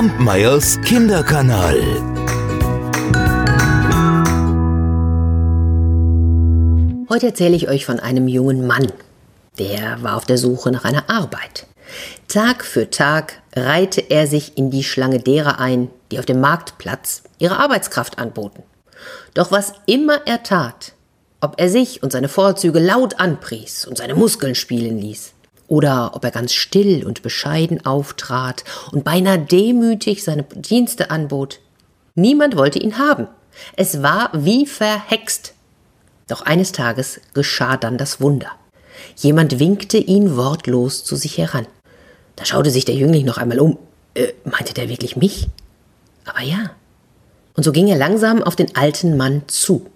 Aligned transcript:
Kampmeyers 0.00 0.80
Kinderkanal. 0.80 1.78
Heute 7.10 7.26
erzähle 7.26 7.54
ich 7.54 7.68
euch 7.68 7.84
von 7.84 8.00
einem 8.00 8.26
jungen 8.26 8.66
Mann. 8.66 8.90
Der 9.58 10.02
war 10.02 10.16
auf 10.16 10.24
der 10.24 10.38
Suche 10.38 10.70
nach 10.70 10.86
einer 10.86 11.10
Arbeit. 11.10 11.66
Tag 12.28 12.64
für 12.64 12.88
Tag 12.88 13.42
reihte 13.54 14.00
er 14.00 14.26
sich 14.26 14.56
in 14.56 14.70
die 14.70 14.84
Schlange 14.84 15.18
derer 15.18 15.58
ein, 15.58 15.90
die 16.10 16.18
auf 16.18 16.24
dem 16.24 16.40
Marktplatz 16.40 17.22
ihre 17.38 17.58
Arbeitskraft 17.58 18.18
anboten. 18.18 18.62
Doch 19.34 19.52
was 19.52 19.74
immer 19.84 20.26
er 20.26 20.42
tat, 20.42 20.94
ob 21.42 21.60
er 21.60 21.68
sich 21.68 22.02
und 22.02 22.10
seine 22.10 22.30
Vorzüge 22.30 22.78
laut 22.78 23.20
anpries 23.20 23.84
und 23.84 23.98
seine 23.98 24.14
Muskeln 24.14 24.54
spielen 24.54 24.98
ließ, 24.98 25.34
oder 25.70 26.10
ob 26.14 26.24
er 26.24 26.32
ganz 26.32 26.52
still 26.52 27.06
und 27.06 27.22
bescheiden 27.22 27.86
auftrat 27.86 28.64
und 28.90 29.04
beinahe 29.04 29.38
demütig 29.38 30.24
seine 30.24 30.42
Dienste 30.42 31.12
anbot. 31.12 31.60
Niemand 32.16 32.56
wollte 32.56 32.80
ihn 32.80 32.98
haben. 32.98 33.28
Es 33.76 34.02
war 34.02 34.30
wie 34.34 34.66
verhext. 34.66 35.54
Doch 36.26 36.42
eines 36.42 36.72
Tages 36.72 37.20
geschah 37.34 37.76
dann 37.76 37.98
das 37.98 38.20
Wunder. 38.20 38.50
Jemand 39.14 39.60
winkte 39.60 39.98
ihn 39.98 40.36
wortlos 40.36 41.04
zu 41.04 41.14
sich 41.14 41.38
heran. 41.38 41.68
Da 42.34 42.44
schaute 42.44 42.72
sich 42.72 42.84
der 42.84 42.96
Jüngling 42.96 43.24
noch 43.24 43.38
einmal 43.38 43.60
um. 43.60 43.78
Äh, 44.14 44.32
meinte 44.44 44.74
der 44.74 44.88
wirklich 44.88 45.14
mich? 45.14 45.46
Aber 46.24 46.40
ja. 46.40 46.72
Und 47.54 47.62
so 47.62 47.70
ging 47.70 47.86
er 47.86 47.96
langsam 47.96 48.42
auf 48.42 48.56
den 48.56 48.74
alten 48.74 49.16
Mann 49.16 49.42
zu. 49.46 49.86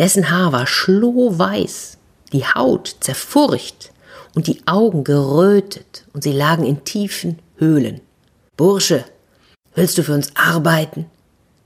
Dessen 0.00 0.30
Haar 0.30 0.50
war 0.50 0.66
schlohweiß, 0.66 1.98
die 2.32 2.44
Haut 2.44 2.96
zerfurcht, 2.98 3.92
und 4.36 4.46
die 4.46 4.60
Augen 4.66 5.02
gerötet, 5.02 6.04
und 6.12 6.22
sie 6.22 6.32
lagen 6.32 6.64
in 6.64 6.84
tiefen 6.84 7.38
Höhlen. 7.56 8.02
Bursche, 8.56 9.04
willst 9.74 9.96
du 9.96 10.02
für 10.02 10.12
uns 10.12 10.30
arbeiten? 10.36 11.06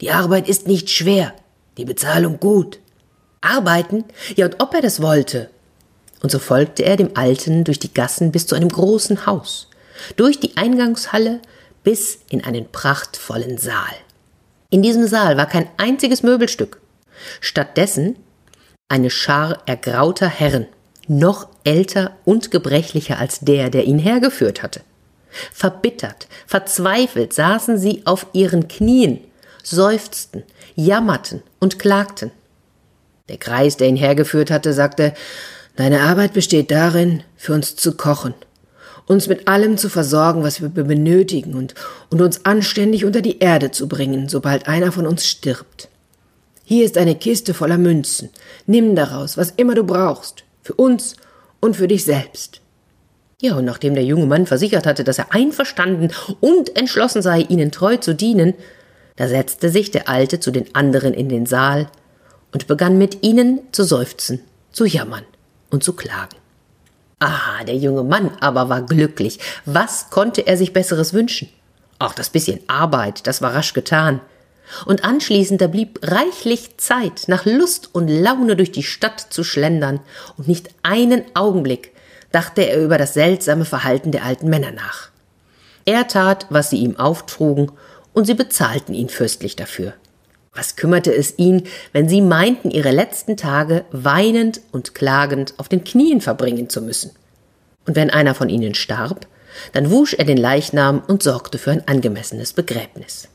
Die 0.00 0.12
Arbeit 0.12 0.48
ist 0.48 0.68
nicht 0.68 0.88
schwer, 0.88 1.34
die 1.76 1.84
Bezahlung 1.84 2.38
gut. 2.38 2.78
Arbeiten? 3.40 4.04
Ja, 4.36 4.46
und 4.46 4.60
ob 4.60 4.72
er 4.72 4.82
das 4.82 5.02
wollte. 5.02 5.50
Und 6.22 6.30
so 6.30 6.38
folgte 6.38 6.84
er 6.84 6.96
dem 6.96 7.16
Alten 7.16 7.64
durch 7.64 7.80
die 7.80 7.92
Gassen 7.92 8.30
bis 8.30 8.46
zu 8.46 8.54
einem 8.54 8.68
großen 8.68 9.26
Haus, 9.26 9.68
durch 10.16 10.38
die 10.38 10.56
Eingangshalle 10.56 11.40
bis 11.82 12.20
in 12.28 12.44
einen 12.44 12.70
prachtvollen 12.70 13.58
Saal. 13.58 13.94
In 14.70 14.82
diesem 14.82 15.08
Saal 15.08 15.36
war 15.36 15.46
kein 15.46 15.68
einziges 15.76 16.22
Möbelstück. 16.22 16.80
Stattdessen 17.40 18.16
eine 18.88 19.10
Schar 19.10 19.58
ergrauter 19.66 20.28
Herren, 20.28 20.66
noch 21.08 21.48
älter 21.64 22.12
und 22.24 22.50
gebrechlicher 22.50 23.18
als 23.18 23.40
der, 23.40 23.70
der 23.70 23.84
ihn 23.84 23.98
hergeführt 23.98 24.62
hatte. 24.62 24.80
Verbittert, 25.52 26.28
verzweifelt 26.46 27.32
saßen 27.32 27.78
sie 27.78 28.02
auf 28.04 28.26
ihren 28.32 28.68
Knien, 28.68 29.20
seufzten, 29.62 30.42
jammerten 30.74 31.42
und 31.58 31.78
klagten. 31.78 32.32
Der 33.28 33.38
Kreis, 33.38 33.76
der 33.76 33.88
ihn 33.88 33.96
hergeführt 33.96 34.50
hatte, 34.50 34.72
sagte 34.72 35.14
Deine 35.76 36.00
Arbeit 36.00 36.32
besteht 36.32 36.70
darin, 36.70 37.22
für 37.36 37.54
uns 37.54 37.76
zu 37.76 37.96
kochen, 37.96 38.34
uns 39.06 39.28
mit 39.28 39.48
allem 39.48 39.78
zu 39.78 39.88
versorgen, 39.88 40.42
was 40.42 40.60
wir 40.60 40.68
benötigen 40.68 41.54
und, 41.54 41.74
und 42.10 42.20
uns 42.20 42.44
anständig 42.44 43.04
unter 43.04 43.22
die 43.22 43.38
Erde 43.38 43.70
zu 43.70 43.88
bringen, 43.88 44.28
sobald 44.28 44.68
einer 44.68 44.92
von 44.92 45.06
uns 45.06 45.26
stirbt. 45.26 45.88
Hier 46.64 46.84
ist 46.84 46.98
eine 46.98 47.14
Kiste 47.14 47.54
voller 47.54 47.78
Münzen. 47.78 48.30
Nimm 48.66 48.94
daraus, 48.94 49.36
was 49.36 49.52
immer 49.56 49.74
du 49.74 49.84
brauchst 49.84 50.44
für 50.62 50.74
uns 50.74 51.16
und 51.60 51.76
für 51.76 51.88
dich 51.88 52.04
selbst. 52.04 52.60
Ja, 53.40 53.56
und 53.56 53.64
nachdem 53.64 53.94
der 53.94 54.04
junge 54.04 54.26
Mann 54.26 54.46
versichert 54.46 54.86
hatte, 54.86 55.04
dass 55.04 55.18
er 55.18 55.32
einverstanden 55.32 56.12
und 56.40 56.76
entschlossen 56.76 57.22
sei, 57.22 57.40
ihnen 57.40 57.70
treu 57.70 57.96
zu 57.96 58.14
dienen, 58.14 58.54
da 59.16 59.28
setzte 59.28 59.70
sich 59.70 59.90
der 59.90 60.08
Alte 60.08 60.40
zu 60.40 60.50
den 60.50 60.74
anderen 60.74 61.14
in 61.14 61.28
den 61.28 61.46
Saal 61.46 61.88
und 62.52 62.66
begann 62.66 62.98
mit 62.98 63.22
ihnen 63.22 63.60
zu 63.72 63.84
seufzen, 63.84 64.40
zu 64.72 64.84
jammern 64.84 65.24
und 65.70 65.82
zu 65.82 65.94
klagen. 65.94 66.36
Ah, 67.18 67.64
der 67.66 67.76
junge 67.76 68.02
Mann 68.02 68.30
aber 68.40 68.68
war 68.68 68.82
glücklich. 68.82 69.38
Was 69.66 70.10
konnte 70.10 70.46
er 70.46 70.56
sich 70.56 70.72
Besseres 70.72 71.12
wünschen? 71.12 71.48
Auch 71.98 72.14
das 72.14 72.30
bisschen 72.30 72.60
Arbeit, 72.66 73.26
das 73.26 73.42
war 73.42 73.54
rasch 73.54 73.74
getan. 73.74 74.20
Und 74.86 75.04
anschließend 75.04 75.60
da 75.60 75.66
blieb 75.66 75.98
reichlich 76.02 76.76
Zeit, 76.78 77.24
nach 77.26 77.44
Lust 77.44 77.90
und 77.92 78.08
Laune 78.08 78.56
durch 78.56 78.72
die 78.72 78.82
Stadt 78.82 79.20
zu 79.20 79.44
schlendern, 79.44 80.00
und 80.36 80.48
nicht 80.48 80.68
einen 80.82 81.24
Augenblick 81.34 81.92
dachte 82.32 82.62
er 82.62 82.82
über 82.82 82.98
das 82.98 83.14
seltsame 83.14 83.64
Verhalten 83.64 84.12
der 84.12 84.24
alten 84.24 84.48
Männer 84.48 84.72
nach. 84.72 85.10
Er 85.84 86.06
tat, 86.08 86.46
was 86.50 86.70
sie 86.70 86.78
ihm 86.78 86.96
auftrugen, 86.98 87.72
und 88.12 88.26
sie 88.26 88.34
bezahlten 88.34 88.94
ihn 88.94 89.08
fürstlich 89.08 89.56
dafür. 89.56 89.94
Was 90.52 90.74
kümmerte 90.74 91.14
es 91.14 91.38
ihn, 91.38 91.68
wenn 91.92 92.08
sie 92.08 92.20
meinten, 92.20 92.70
ihre 92.70 92.90
letzten 92.90 93.36
Tage 93.36 93.84
weinend 93.92 94.60
und 94.72 94.94
klagend 94.94 95.54
auf 95.58 95.68
den 95.68 95.84
Knien 95.84 96.20
verbringen 96.20 96.68
zu 96.68 96.82
müssen? 96.82 97.12
Und 97.86 97.96
wenn 97.96 98.10
einer 98.10 98.34
von 98.34 98.48
ihnen 98.48 98.74
starb, 98.74 99.26
dann 99.72 99.90
wusch 99.90 100.14
er 100.14 100.24
den 100.24 100.36
Leichnam 100.36 101.02
und 101.06 101.22
sorgte 101.22 101.58
für 101.58 101.70
ein 101.70 101.86
angemessenes 101.86 102.52
Begräbnis. 102.52 103.28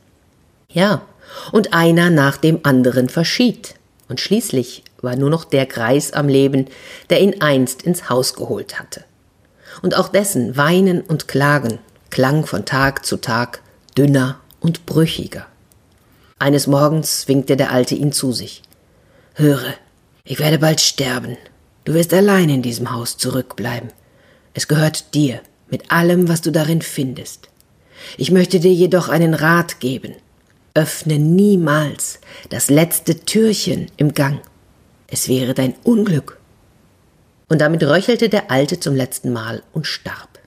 Ja, 0.70 1.04
und 1.52 1.74
einer 1.74 2.10
nach 2.10 2.38
dem 2.38 2.60
anderen 2.64 3.10
verschied. 3.10 3.76
Und 4.08 4.20
schließlich 4.20 4.84
war 5.02 5.16
nur 5.16 5.30
noch 5.30 5.46
der 5.46 5.66
Greis 5.66 6.14
am 6.14 6.28
Leben, 6.28 6.68
der 7.10 7.22
ihn 7.22 7.42
einst 7.42 7.82
ins 7.82 8.10
Haus 8.10 8.36
geholt 8.36 8.80
hatte. 8.80 9.04
Und 9.82 9.96
auch 9.96 10.10
dessen 10.10 10.58
Weinen 10.58 11.02
und 11.02 11.28
Klagen 11.28 11.80
klang 12.10 12.46
von 12.46 12.66
Tag 12.66 13.06
zu 13.06 13.18
Tag 13.18 13.62
dünner 13.98 14.40
und 14.60 14.86
brüchiger. 14.86 15.48
Eines 16.40 16.68
Morgens 16.68 17.28
winkte 17.28 17.58
der 17.58 17.72
Alte 17.72 17.96
ihn 17.96 18.12
zu 18.12 18.32
sich. 18.32 18.62
Höre, 19.36 19.74
ich 20.24 20.40
werde 20.40 20.60
bald 20.60 20.82
sterben. 20.82 21.38
Du 21.84 21.94
wirst 21.94 22.14
allein 22.14 22.50
in 22.50 22.62
diesem 22.62 22.92
Haus 22.92 23.18
zurückbleiben. 23.18 23.90
Es 24.54 24.68
gehört 24.68 25.14
dir, 25.14 25.42
mit 25.70 25.92
allem, 25.92 26.28
was 26.28 26.42
du 26.42 26.52
darin 26.52 26.82
findest. 26.82 27.50
Ich 28.18 28.32
möchte 28.32 28.60
dir 28.60 28.74
jedoch 28.74 29.10
einen 29.10 29.34
Rat 29.34 29.80
geben. 29.80 30.16
Öffne 30.76 31.18
niemals 31.20 32.20
das 32.50 32.70
letzte 32.70 33.22
Türchen 33.22 33.90
im 33.96 34.14
Gang. 34.14 34.42
Es 35.08 35.30
wäre 35.30 35.54
dein 35.54 35.74
Unglück. 35.84 36.38
Und 37.48 37.62
damit 37.62 37.82
röchelte 37.84 38.28
der 38.28 38.52
Alte 38.52 38.80
zum 38.82 38.94
letzten 38.94 39.32
Mal 39.32 39.64
und 39.72 39.88
starb. 39.88 40.38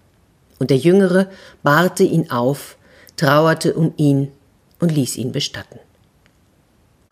Und 0.59 0.69
der 0.69 0.77
Jüngere 0.77 1.31
bahrte 1.63 2.03
ihn 2.03 2.31
auf, 2.31 2.77
trauerte 3.17 3.73
um 3.73 3.95
ihn 3.97 4.31
und 4.81 4.93
ließ 4.93 5.17
ihn 5.17 5.33
bestatten. 5.33 5.79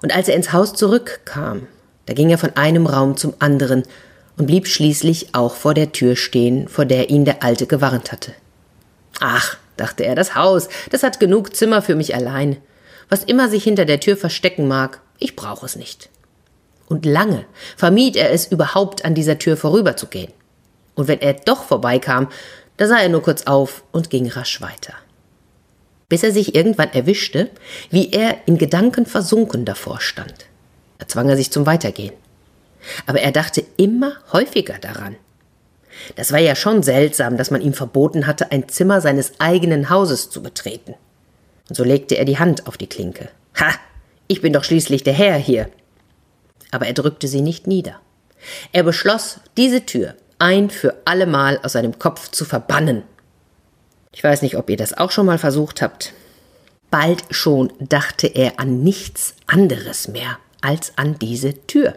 Und 0.03 0.15
als 0.15 0.29
er 0.29 0.37
ins 0.37 0.53
Haus 0.53 0.75
zurückkam, 0.75 1.69
da 2.05 2.13
ging 2.13 2.29
er 2.29 2.39
von 2.39 2.55
einem 2.55 2.87
Raum 2.87 3.17
zum 3.17 3.33
anderen 3.39 3.85
und 4.37 4.47
blieb 4.47 4.67
schließlich 4.67 5.35
auch 5.35 5.55
vor 5.55 5.73
der 5.73 5.93
Tür 5.93 6.17
stehen, 6.17 6.69
vor 6.69 6.85
der 6.85 7.09
ihn 7.09 7.25
der 7.25 7.43
Alte 7.43 7.67
gewarnt 7.67 8.13
hatte. 8.13 8.35
Ach, 9.21 9.57
dachte 9.79 10.05
er, 10.05 10.15
das 10.15 10.35
Haus, 10.35 10.69
das 10.91 11.03
hat 11.03 11.19
genug 11.19 11.57
Zimmer 11.57 11.81
für 11.81 11.95
mich 11.95 12.15
allein. 12.15 12.59
Was 13.09 13.25
immer 13.25 13.49
sich 13.49 13.65
hinter 13.65 13.85
der 13.85 14.01
Tür 14.01 14.17
verstecken 14.17 14.67
mag, 14.67 15.01
ich 15.19 15.37
brauche 15.37 15.67
es 15.67 15.77
nicht. 15.77 16.11
Und 16.89 17.05
lange 17.05 17.45
vermied 17.77 18.17
er 18.17 18.33
es 18.33 18.47
überhaupt, 18.47 19.05
an 19.05 19.15
dieser 19.15 19.39
Tür 19.39 19.57
vorüberzugehen. 19.57 20.33
Und 20.95 21.09
wenn 21.09 21.21
er 21.21 21.35
doch 21.35 21.65
vorbeikam, 21.65 22.29
da 22.77 22.87
sah 22.87 22.99
er 22.99 23.09
nur 23.09 23.23
kurz 23.23 23.45
auf 23.45 23.83
und 23.93 24.11
ging 24.11 24.29
rasch 24.29 24.61
weiter. 24.61 24.95
Bis 26.09 26.23
er 26.23 26.31
sich 26.31 26.55
irgendwann 26.55 26.93
erwischte, 26.93 27.51
wie 27.91 28.13
er 28.13 28.37
in 28.47 28.59
Gedanken 28.59 29.07
versunken 29.07 29.65
davor 29.65 30.01
stand. 30.01 30.47
Da 30.99 31.09
zwang 31.09 31.29
er 31.29 31.37
sich 31.37 31.51
zum 31.51 31.67
Weitergehen. 31.67 32.15
Aber 33.07 33.21
er 33.21 33.33
dachte 33.33 33.65
immer 33.77 34.13
häufiger 34.33 34.79
daran. 34.79 35.17
Das 36.15 36.31
war 36.33 36.39
ja 36.39 36.55
schon 36.55 36.83
seltsam, 36.83 37.37
dass 37.37 37.51
man 37.51 37.63
ihm 37.63 37.75
verboten 37.75 38.27
hatte, 38.27 38.53
ein 38.53 38.69
Zimmer 38.69 39.01
seines 39.01 39.41
eigenen 39.41 39.91
Hauses 39.91 40.31
zu 40.31 40.43
betreten. 40.43 40.95
Und 41.69 41.77
so 41.77 41.85
legte 41.85 42.17
er 42.17 42.25
die 42.25 42.39
Hand 42.39 42.67
auf 42.67 42.77
die 42.77 42.87
Klinke. 42.87 43.29
Ha, 43.61 43.71
ich 44.29 44.41
bin 44.41 44.53
doch 44.53 44.65
schließlich 44.65 45.03
der 45.03 45.15
Herr 45.15 45.37
hier. 45.37 45.69
Aber 46.71 46.87
er 46.87 46.93
drückte 46.93 47.29
sie 47.29 47.43
nicht 47.43 47.67
nieder. 47.67 48.01
Er 48.73 48.83
beschloss, 48.83 49.41
diese 49.57 49.87
Tür 49.87 50.15
ein 50.39 50.71
für 50.71 50.95
allemal 51.05 51.59
aus 51.63 51.73
seinem 51.73 51.99
Kopf 51.99 52.31
zu 52.31 52.45
verbannen. 52.45 53.03
Ich 54.13 54.23
weiß 54.23 54.43
nicht, 54.43 54.57
ob 54.57 54.69
ihr 54.71 54.77
das 54.77 54.97
auch 54.97 55.11
schon 55.11 55.27
mal 55.27 55.39
versucht 55.39 55.83
habt. 55.83 56.13
Bald 56.91 57.25
schon 57.31 57.73
dachte 57.81 58.27
er 58.27 58.61
an 58.61 58.83
nichts 58.83 59.35
anderes 59.47 60.09
mehr 60.09 60.39
als 60.61 60.93
an 60.97 61.19
diese 61.19 61.67
Tür. 61.67 61.95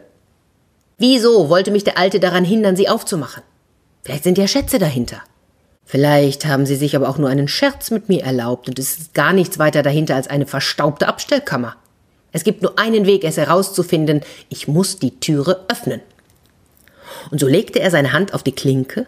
Wieso 0.97 1.49
wollte 1.49 1.71
mich 1.71 1.83
der 1.83 1.97
Alte 1.97 2.19
daran 2.19 2.43
hindern, 2.43 2.75
sie 2.75 2.89
aufzumachen? 2.89 3.43
Vielleicht 4.03 4.23
sind 4.23 4.37
ja 4.37 4.47
Schätze 4.47 4.79
dahinter. 4.79 5.21
Vielleicht 5.91 6.45
haben 6.45 6.67
sie 6.67 6.75
sich 6.75 6.95
aber 6.95 7.09
auch 7.09 7.17
nur 7.17 7.29
einen 7.29 7.47
Scherz 7.47 7.89
mit 7.89 8.09
mir 8.09 8.21
erlaubt 8.21 8.69
und 8.69 8.77
es 8.77 8.99
ist 8.99 9.15
gar 9.15 9.33
nichts 9.33 9.57
weiter 9.57 9.81
dahinter 9.81 10.13
als 10.13 10.27
eine 10.27 10.45
verstaubte 10.45 11.07
Abstellkammer. 11.07 11.77
Es 12.31 12.43
gibt 12.43 12.61
nur 12.61 12.77
einen 12.77 13.07
Weg, 13.07 13.23
es 13.23 13.37
herauszufinden. 13.37 14.21
Ich 14.49 14.67
muss 14.67 14.99
die 14.99 15.19
Türe 15.19 15.65
öffnen. 15.67 16.01
Und 17.31 17.39
so 17.39 17.47
legte 17.47 17.79
er 17.79 17.89
seine 17.89 18.13
Hand 18.13 18.35
auf 18.35 18.43
die 18.43 18.51
Klinke, 18.51 19.07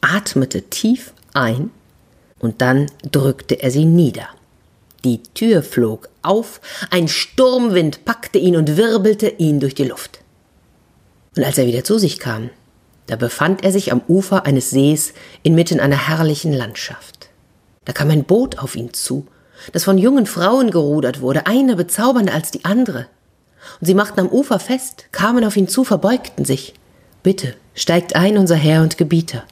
atmete 0.00 0.62
tief 0.62 1.12
ein 1.34 1.68
und 2.38 2.62
dann 2.62 2.86
drückte 3.10 3.62
er 3.62 3.70
sie 3.70 3.84
nieder. 3.84 4.26
Die 5.04 5.22
Tür 5.34 5.62
flog 5.62 6.08
auf, 6.22 6.62
ein 6.88 7.08
Sturmwind 7.08 8.06
packte 8.06 8.38
ihn 8.38 8.56
und 8.56 8.78
wirbelte 8.78 9.28
ihn 9.28 9.60
durch 9.60 9.74
die 9.74 9.84
Luft. 9.84 10.20
Und 11.36 11.44
als 11.44 11.58
er 11.58 11.66
wieder 11.66 11.84
zu 11.84 11.98
sich 11.98 12.18
kam, 12.18 12.48
da 13.06 13.16
befand 13.16 13.64
er 13.64 13.72
sich 13.72 13.92
am 13.92 14.02
Ufer 14.08 14.46
eines 14.46 14.70
Sees 14.70 15.12
inmitten 15.42 15.80
einer 15.80 16.08
herrlichen 16.08 16.52
Landschaft. 16.52 17.28
Da 17.84 17.92
kam 17.92 18.10
ein 18.10 18.24
Boot 18.24 18.58
auf 18.58 18.76
ihn 18.76 18.92
zu, 18.94 19.26
das 19.72 19.84
von 19.84 19.98
jungen 19.98 20.26
Frauen 20.26 20.70
gerudert 20.70 21.20
wurde, 21.20 21.46
eine 21.46 21.76
bezaubernder 21.76 22.34
als 22.34 22.50
die 22.50 22.64
andere. 22.64 23.06
Und 23.80 23.86
sie 23.86 23.94
machten 23.94 24.20
am 24.20 24.28
Ufer 24.28 24.58
fest, 24.58 25.06
kamen 25.12 25.44
auf 25.44 25.56
ihn 25.56 25.68
zu, 25.68 25.84
verbeugten 25.84 26.44
sich. 26.44 26.74
Bitte, 27.22 27.54
steigt 27.74 28.16
ein, 28.16 28.38
unser 28.38 28.56
Herr 28.56 28.82
und 28.82 28.98
Gebieter. 28.98 29.44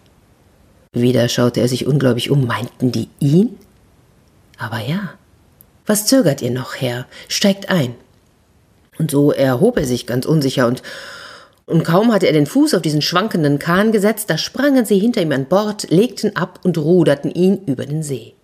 Wieder 0.93 1.29
schaute 1.29 1.61
er 1.61 1.69
sich 1.69 1.87
ungläubig 1.87 2.31
um. 2.31 2.47
Meinten 2.47 2.91
die 2.91 3.09
ihn? 3.21 3.57
Aber 4.59 4.81
ja. 4.81 5.15
Was 5.87 6.07
zögert 6.07 6.43
ihr 6.43 6.51
noch, 6.51 6.75
Herr? 6.75 7.07
Steigt 7.29 7.69
ein. 7.69 7.95
Und 8.99 9.11
so 9.11 9.33
erhob 9.33 9.79
er 9.79 9.87
sich 9.87 10.07
ganz 10.07 10.27
unsicher 10.27 10.67
und 10.67 10.83
und 11.71 11.85
kaum 11.85 12.13
hatte 12.13 12.27
er 12.27 12.33
den 12.33 12.47
Fuß 12.47 12.75
auf 12.75 12.83
diesen 12.83 13.03
schwankenden 13.03 13.59
Kahn 13.59 13.93
gesetzt, 13.93 14.29
da 14.29 14.37
sprangen 14.37 14.85
sie 14.85 14.99
hinter 14.99 15.23
ihm 15.23 15.33
an 15.33 15.47
Bord, 15.47 15.91
legten 15.91 16.37
ab 16.37 16.61
und 16.65 16.77
ruderten 16.79 17.31
ihn 17.31 17.59
über 17.67 17.87
den 17.87 18.03
See. 18.03 18.35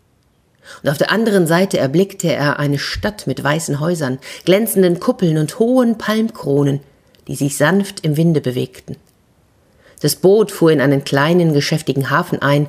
Und 0.82 0.90
auf 0.90 0.98
der 0.98 1.10
anderen 1.10 1.46
Seite 1.46 1.78
erblickte 1.78 2.32
er 2.32 2.58
eine 2.58 2.78
Stadt 2.78 3.26
mit 3.26 3.42
weißen 3.42 3.80
Häusern, 3.80 4.18
glänzenden 4.44 5.00
Kuppeln 5.00 5.38
und 5.38 5.58
hohen 5.58 5.98
Palmkronen, 5.98 6.80
die 7.28 7.36
sich 7.36 7.56
sanft 7.56 8.04
im 8.04 8.16
Winde 8.16 8.40
bewegten. 8.40 8.96
Das 10.00 10.16
Boot 10.16 10.50
fuhr 10.50 10.70
in 10.70 10.80
einen 10.80 11.04
kleinen, 11.04 11.52
geschäftigen 11.52 12.10
Hafen 12.10 12.42
ein, 12.42 12.68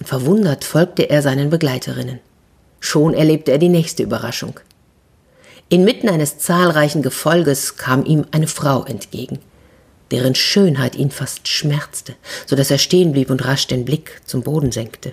und 0.00 0.08
verwundert 0.08 0.64
folgte 0.64 1.10
er 1.10 1.22
seinen 1.22 1.50
Begleiterinnen. 1.50 2.20
Schon 2.80 3.14
erlebte 3.14 3.52
er 3.52 3.58
die 3.58 3.68
nächste 3.68 4.02
Überraschung. 4.02 4.58
Inmitten 5.68 6.08
eines 6.08 6.38
zahlreichen 6.38 7.02
Gefolges 7.02 7.76
kam 7.76 8.04
ihm 8.04 8.24
eine 8.32 8.48
Frau 8.48 8.84
entgegen 8.84 9.38
deren 10.12 10.34
Schönheit 10.34 10.94
ihn 10.94 11.10
fast 11.10 11.48
schmerzte, 11.48 12.14
so 12.46 12.54
dass 12.54 12.70
er 12.70 12.78
stehen 12.78 13.12
blieb 13.12 13.30
und 13.30 13.44
rasch 13.44 13.66
den 13.66 13.84
Blick 13.84 14.20
zum 14.24 14.42
Boden 14.42 14.70
senkte. 14.70 15.12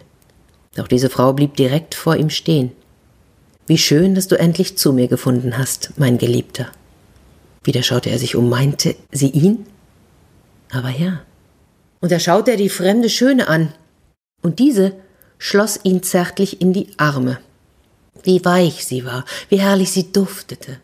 Doch 0.76 0.88
diese 0.88 1.10
Frau 1.10 1.34
blieb 1.34 1.56
direkt 1.56 1.96
vor 1.96 2.16
ihm 2.16 2.30
stehen. 2.30 2.72
Wie 3.66 3.78
schön, 3.78 4.14
dass 4.14 4.28
du 4.28 4.38
endlich 4.38 4.78
zu 4.78 4.94
mir 4.94 5.08
gefunden 5.08 5.58
hast, 5.58 5.94
mein 5.98 6.18
Geliebter. 6.18 6.68
Wieder 7.64 7.84
schaute 7.84 8.10
er 8.10 8.20
sich 8.20 8.36
um, 8.36 8.50
meinte 8.50 8.96
sie 9.12 9.30
ihn? 9.30 9.66
Aber 10.72 10.90
ja. 10.90 11.22
Und 12.00 12.12
da 12.12 12.20
schaute 12.20 12.52
er 12.52 12.58
die 12.58 12.70
fremde 12.70 13.10
Schöne 13.10 13.48
an, 13.48 13.74
und 14.42 14.60
diese 14.60 14.94
schloss 15.38 15.80
ihn 15.84 16.04
zärtlich 16.04 16.62
in 16.62 16.74
die 16.74 16.88
Arme. 16.98 17.40
Wie 18.24 18.44
weich 18.44 18.86
sie 18.86 19.06
war, 19.06 19.26
wie 19.50 19.60
herrlich 19.60 19.92
sie 19.92 20.12
duftete. 20.12 20.78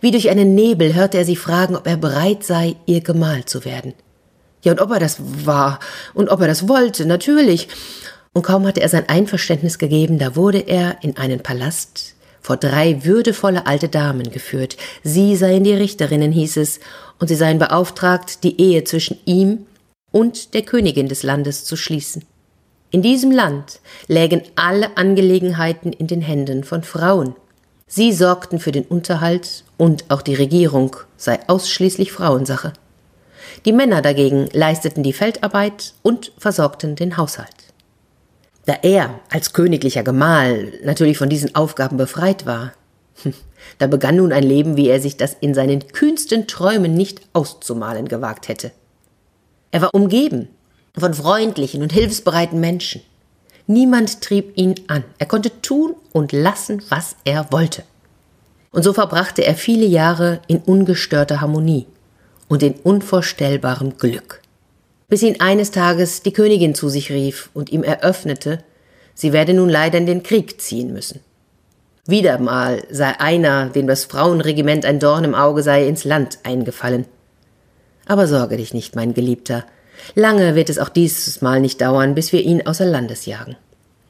Wie 0.00 0.10
durch 0.10 0.30
einen 0.30 0.54
Nebel 0.54 0.94
hörte 0.94 1.18
er 1.18 1.24
sie 1.24 1.36
fragen, 1.36 1.76
ob 1.76 1.86
er 1.86 1.96
bereit 1.96 2.44
sei, 2.44 2.76
ihr 2.86 3.00
Gemahl 3.00 3.44
zu 3.44 3.64
werden. 3.64 3.94
Ja, 4.62 4.72
und 4.72 4.80
ob 4.80 4.90
er 4.90 5.00
das 5.00 5.18
war 5.44 5.78
und 6.14 6.28
ob 6.28 6.40
er 6.40 6.48
das 6.48 6.68
wollte, 6.68 7.06
natürlich. 7.06 7.68
Und 8.32 8.42
kaum 8.42 8.66
hatte 8.66 8.82
er 8.82 8.88
sein 8.88 9.08
Einverständnis 9.08 9.78
gegeben, 9.78 10.18
da 10.18 10.36
wurde 10.36 10.58
er 10.58 10.98
in 11.02 11.16
einen 11.16 11.40
Palast 11.40 12.16
vor 12.46 12.56
drei 12.56 13.04
würdevolle 13.04 13.66
alte 13.66 13.88
Damen 13.88 14.30
geführt. 14.30 14.76
Sie 15.02 15.34
seien 15.34 15.64
die 15.64 15.74
Richterinnen, 15.74 16.30
hieß 16.30 16.58
es, 16.58 16.78
und 17.18 17.26
sie 17.26 17.34
seien 17.34 17.58
beauftragt, 17.58 18.44
die 18.44 18.60
Ehe 18.60 18.84
zwischen 18.84 19.18
ihm 19.24 19.66
und 20.12 20.54
der 20.54 20.62
Königin 20.62 21.08
des 21.08 21.24
Landes 21.24 21.64
zu 21.64 21.76
schließen. 21.76 22.24
In 22.92 23.02
diesem 23.02 23.32
Land 23.32 23.80
lägen 24.06 24.42
alle 24.54 24.96
Angelegenheiten 24.96 25.92
in 25.92 26.06
den 26.06 26.20
Händen 26.20 26.62
von 26.62 26.84
Frauen. 26.84 27.34
Sie 27.88 28.12
sorgten 28.12 28.58
für 28.58 28.72
den 28.72 28.84
Unterhalt 28.84 29.62
und 29.76 30.10
auch 30.10 30.20
die 30.20 30.34
Regierung 30.34 30.96
sei 31.16 31.38
ausschließlich 31.46 32.10
Frauensache. 32.10 32.72
Die 33.64 33.72
Männer 33.72 34.02
dagegen 34.02 34.48
leisteten 34.52 35.04
die 35.04 35.12
Feldarbeit 35.12 35.94
und 36.02 36.32
versorgten 36.36 36.96
den 36.96 37.16
Haushalt. 37.16 37.72
Da 38.64 38.74
er 38.82 39.20
als 39.30 39.52
königlicher 39.52 40.02
Gemahl 40.02 40.72
natürlich 40.84 41.16
von 41.16 41.28
diesen 41.28 41.54
Aufgaben 41.54 41.96
befreit 41.96 42.44
war, 42.44 42.72
da 43.78 43.86
begann 43.86 44.16
nun 44.16 44.32
ein 44.32 44.42
Leben, 44.42 44.76
wie 44.76 44.88
er 44.88 45.00
sich 45.00 45.16
das 45.16 45.36
in 45.40 45.54
seinen 45.54 45.86
kühnsten 45.86 46.48
Träumen 46.48 46.94
nicht 46.94 47.20
auszumalen 47.34 48.08
gewagt 48.08 48.48
hätte. 48.48 48.72
Er 49.70 49.82
war 49.82 49.94
umgeben 49.94 50.48
von 50.98 51.14
freundlichen 51.14 51.82
und 51.82 51.92
hilfsbereiten 51.92 52.58
Menschen. 52.58 53.02
Niemand 53.66 54.20
trieb 54.20 54.56
ihn 54.56 54.74
an. 54.86 55.04
Er 55.18 55.26
konnte 55.26 55.60
tun 55.60 55.94
und 56.12 56.32
lassen, 56.32 56.82
was 56.88 57.16
er 57.24 57.50
wollte. 57.50 57.82
Und 58.70 58.82
so 58.82 58.92
verbrachte 58.92 59.44
er 59.44 59.54
viele 59.54 59.86
Jahre 59.86 60.40
in 60.46 60.58
ungestörter 60.58 61.40
Harmonie 61.40 61.86
und 62.48 62.62
in 62.62 62.74
unvorstellbarem 62.74 63.96
Glück. 63.96 64.42
Bis 65.08 65.22
ihn 65.22 65.40
eines 65.40 65.70
Tages 65.70 66.22
die 66.22 66.32
Königin 66.32 66.74
zu 66.74 66.88
sich 66.88 67.10
rief 67.10 67.50
und 67.54 67.70
ihm 67.70 67.82
eröffnete, 67.82 68.58
sie 69.14 69.32
werde 69.32 69.54
nun 69.54 69.68
leider 69.68 69.98
in 69.98 70.06
den 70.06 70.22
Krieg 70.22 70.60
ziehen 70.60 70.92
müssen. 70.92 71.20
Wieder 72.06 72.38
mal 72.38 72.84
sei 72.90 73.18
einer, 73.18 73.68
dem 73.70 73.86
das 73.86 74.04
Frauenregiment 74.04 74.84
ein 74.84 75.00
Dorn 75.00 75.24
im 75.24 75.34
Auge 75.34 75.62
sei, 75.62 75.88
ins 75.88 76.04
Land 76.04 76.38
eingefallen. 76.44 77.06
Aber 78.06 78.28
sorge 78.28 78.56
dich 78.56 78.74
nicht, 78.74 78.94
mein 78.94 79.14
Geliebter, 79.14 79.64
Lange 80.14 80.54
wird 80.54 80.70
es 80.70 80.78
auch 80.78 80.88
dieses 80.88 81.42
Mal 81.42 81.60
nicht 81.60 81.80
dauern, 81.80 82.14
bis 82.14 82.32
wir 82.32 82.42
ihn 82.42 82.66
außer 82.66 82.86
Landes 82.86 83.26
jagen. 83.26 83.56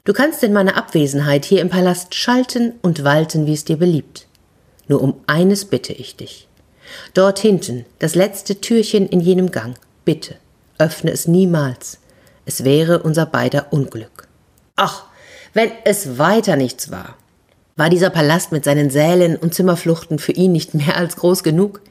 Du 0.03 0.13
kannst 0.13 0.43
in 0.43 0.53
meiner 0.53 0.77
Abwesenheit 0.77 1.43
hier 1.43 1.61
im 1.61 1.69
Palast 1.69 2.15
schalten 2.15 2.73
und 2.81 3.03
walten, 3.03 3.45
wie 3.45 3.53
es 3.53 3.65
dir 3.65 3.77
beliebt. 3.77 4.27
Nur 4.87 5.01
um 5.01 5.15
eines 5.27 5.65
bitte 5.65 5.91
ich 5.91 6.15
dich. 6.15 6.47
Dort 7.13 7.39
hinten, 7.39 7.85
das 7.99 8.15
letzte 8.15 8.61
Türchen 8.61 9.07
in 9.09 9.19
jenem 9.19 9.51
Gang, 9.51 9.77
bitte, 10.05 10.35
öffne 10.77 11.11
es 11.11 11.27
niemals. 11.27 11.99
Es 12.45 12.63
wäre 12.63 12.99
unser 12.99 13.25
beider 13.25 13.67
Unglück. 13.71 14.27
Ach, 14.77 15.03
wenn 15.53 15.71
es 15.83 16.17
weiter 16.17 16.55
nichts 16.55 16.91
war. 16.91 17.17
War 17.75 17.89
dieser 17.89 18.09
Palast 18.09 18.51
mit 18.51 18.63
seinen 18.63 18.89
Sälen 18.89 19.35
und 19.35 19.53
Zimmerfluchten 19.53 20.19
für 20.19 20.31
ihn 20.31 20.51
nicht 20.51 20.73
mehr 20.73 20.95
als 20.95 21.17
groß 21.17 21.43
genug? 21.43 21.81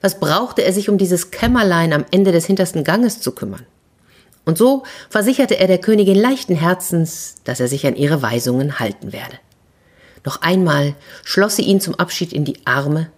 Was 0.00 0.20
brauchte 0.20 0.62
er 0.62 0.72
sich 0.72 0.88
um 0.88 0.98
dieses 0.98 1.30
Kämmerlein 1.30 1.92
am 1.92 2.04
Ende 2.10 2.32
des 2.32 2.46
hintersten 2.46 2.84
Ganges 2.84 3.20
zu 3.20 3.32
kümmern? 3.32 3.66
Und 4.44 4.56
so 4.56 4.84
versicherte 5.10 5.58
er 5.58 5.66
der 5.66 5.78
Königin 5.78 6.16
leichten 6.16 6.54
Herzens, 6.54 7.36
dass 7.44 7.60
er 7.60 7.68
sich 7.68 7.86
an 7.86 7.96
ihre 7.96 8.22
Weisungen 8.22 8.78
halten 8.78 9.12
werde. 9.12 9.38
Noch 10.24 10.40
einmal 10.42 10.94
schloss 11.24 11.56
sie 11.56 11.62
ihn 11.62 11.80
zum 11.80 11.94
Abschied 11.96 12.32
in 12.32 12.44
die 12.44 12.64
Arme, 12.64 13.10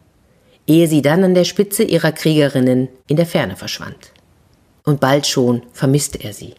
ehe 0.66 0.88
sie 0.88 1.02
dann 1.02 1.24
an 1.24 1.34
der 1.34 1.44
Spitze 1.44 1.82
ihrer 1.82 2.12
Kriegerinnen 2.12 2.88
in 3.06 3.16
der 3.16 3.26
Ferne 3.26 3.56
verschwand. 3.56 4.12
Und 4.84 5.00
bald 5.00 5.26
schon 5.26 5.62
vermisste 5.72 6.18
er 6.18 6.32
sie. 6.32 6.54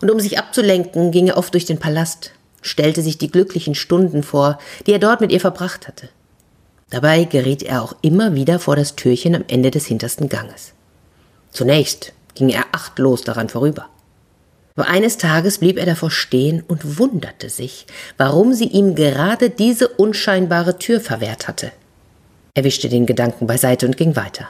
Und 0.00 0.10
um 0.10 0.18
sich 0.20 0.38
abzulenken, 0.38 1.10
ging 1.10 1.28
er 1.28 1.36
oft 1.36 1.54
durch 1.54 1.64
den 1.64 1.78
Palast, 1.78 2.32
stellte 2.60 3.02
sich 3.02 3.18
die 3.18 3.30
glücklichen 3.30 3.74
Stunden 3.74 4.22
vor, 4.22 4.58
die 4.86 4.92
er 4.92 4.98
dort 4.98 5.20
mit 5.20 5.32
ihr 5.32 5.40
verbracht 5.40 5.86
hatte. 5.86 6.08
Dabei 6.92 7.24
geriet 7.24 7.62
er 7.62 7.82
auch 7.82 7.96
immer 8.02 8.34
wieder 8.34 8.58
vor 8.58 8.76
das 8.76 8.96
Türchen 8.96 9.34
am 9.34 9.44
Ende 9.48 9.70
des 9.70 9.86
hintersten 9.86 10.28
Ganges. 10.28 10.74
Zunächst 11.50 12.12
ging 12.34 12.50
er 12.50 12.66
achtlos 12.72 13.22
daran 13.22 13.48
vorüber. 13.48 13.86
Aber 14.76 14.88
eines 14.88 15.16
Tages 15.16 15.56
blieb 15.56 15.78
er 15.78 15.86
davor 15.86 16.10
stehen 16.10 16.62
und 16.68 16.98
wunderte 16.98 17.48
sich, 17.48 17.86
warum 18.18 18.52
sie 18.52 18.66
ihm 18.66 18.94
gerade 18.94 19.48
diese 19.48 19.88
unscheinbare 19.88 20.78
Tür 20.78 21.00
verwehrt 21.00 21.48
hatte. 21.48 21.72
Er 22.52 22.64
wischte 22.64 22.90
den 22.90 23.06
Gedanken 23.06 23.46
beiseite 23.46 23.86
und 23.86 23.96
ging 23.96 24.14
weiter. 24.14 24.48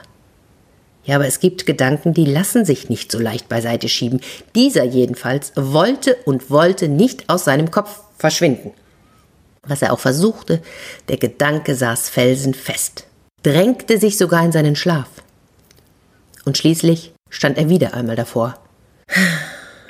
Ja, 1.05 1.15
aber 1.15 1.27
es 1.27 1.39
gibt 1.39 1.65
Gedanken, 1.65 2.13
die 2.13 2.25
lassen 2.25 2.65
sich 2.65 2.89
nicht 2.89 3.09
so 3.09 3.19
leicht 3.19 3.47
beiseite 3.47 3.87
schieben. 3.87 4.19
Dieser 4.53 4.83
jedenfalls 4.83 5.53
wollte 5.55 6.17
und 6.25 6.51
wollte 6.51 6.89
nicht 6.89 7.29
aus 7.29 7.45
seinem 7.45 7.71
Kopf 7.71 8.01
verschwinden. 8.17 8.73
Was 9.65 9.81
er 9.81 9.93
auch 9.93 9.99
versuchte, 9.99 10.61
der 11.07 11.17
Gedanke 11.17 11.75
saß 11.75 12.09
felsenfest, 12.09 13.05
drängte 13.43 13.97
sich 13.97 14.17
sogar 14.17 14.43
in 14.43 14.51
seinen 14.51 14.75
Schlaf. 14.75 15.07
Und 16.45 16.57
schließlich 16.57 17.13
stand 17.29 17.57
er 17.57 17.69
wieder 17.69 17.93
einmal 17.93 18.15
davor. 18.17 18.59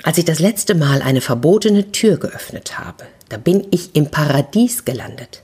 Als 0.04 0.18
ich 0.18 0.24
das 0.24 0.38
letzte 0.38 0.74
Mal 0.74 1.02
eine 1.02 1.20
verbotene 1.20 1.90
Tür 1.90 2.18
geöffnet 2.18 2.78
habe, 2.78 3.04
da 3.28 3.36
bin 3.36 3.66
ich 3.70 3.96
im 3.96 4.10
Paradies 4.10 4.84
gelandet. 4.84 5.42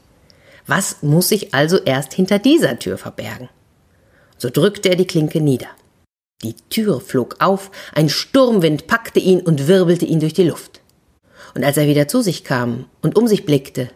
Was 0.67 1.03
muss 1.03 1.33
ich 1.33 1.53
also 1.55 1.79
erst 1.79 2.13
hinter 2.13 2.39
dieser 2.39 2.79
Tür 2.79 2.99
verbergen? 2.99 3.49
So 4.39 4.51
drückte 4.51 4.91
er 4.91 4.97
die 4.97 5.07
Klinke 5.07 5.41
nieder. 5.41 5.69
Die 6.43 6.55
Tür 6.71 7.01
flog 7.01 7.37
auf, 7.41 7.71
ein 7.95 8.09
Sturmwind 8.09 8.87
packte 8.87 9.19
ihn 9.19 9.41
und 9.41 9.67
wirbelte 9.67 10.07
ihn 10.07 10.21
durch 10.21 10.35
die 10.35 10.49
Luft. 10.49 10.81
Und 11.55 11.65
als 11.65 11.77
er 11.77 11.87
wieder 11.87 12.07
zu 12.07 12.23
sich 12.23 12.45
kam 12.45 12.87
und 13.03 13.17
um 13.17 13.27
sich 13.27 13.45
blickte, 13.45 13.91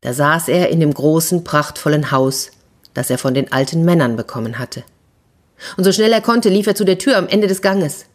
da 0.00 0.12
saß 0.12 0.48
er 0.48 0.68
in 0.68 0.80
dem 0.80 0.92
großen, 0.92 1.44
prachtvollen 1.44 2.10
Haus, 2.10 2.50
das 2.94 3.10
er 3.10 3.18
von 3.18 3.34
den 3.34 3.52
alten 3.52 3.84
Männern 3.84 4.16
bekommen 4.16 4.58
hatte. 4.58 4.84
Und 5.76 5.84
so 5.84 5.92
schnell 5.92 6.12
er 6.12 6.20
konnte, 6.20 6.48
lief 6.48 6.66
er 6.66 6.74
zu 6.74 6.84
der 6.84 6.98
Tür 6.98 7.16
am 7.16 7.28
Ende 7.28 7.46
des 7.46 7.62
Ganges. 7.62 8.06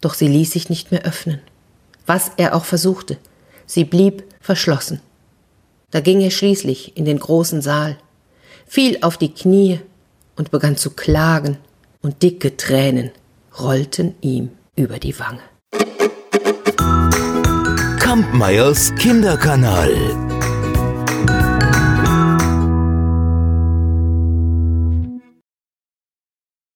Doch 0.00 0.14
sie 0.14 0.28
ließ 0.28 0.52
sich 0.52 0.70
nicht 0.70 0.90
mehr 0.90 1.04
öffnen. 1.04 1.40
Was 2.06 2.30
er 2.36 2.54
auch 2.54 2.64
versuchte, 2.64 3.18
sie 3.66 3.84
blieb 3.84 4.24
verschlossen. 4.40 5.00
Da 5.90 6.00
ging 6.00 6.20
er 6.20 6.30
schließlich 6.30 6.96
in 6.96 7.04
den 7.04 7.18
großen 7.18 7.62
Saal, 7.62 7.98
fiel 8.66 8.98
auf 9.02 9.16
die 9.16 9.32
Knie 9.32 9.80
und 10.36 10.50
begann 10.50 10.76
zu 10.76 10.90
klagen, 10.90 11.58
und 12.00 12.22
dicke 12.22 12.56
Tränen 12.56 13.10
rollten 13.58 14.14
ihm 14.20 14.50
über 14.76 14.98
die 14.98 15.18
Wange. 15.18 15.40
Kampmeyers 17.98 18.94
Kinderkanal. 18.94 20.27